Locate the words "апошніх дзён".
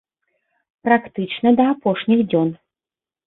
1.73-2.49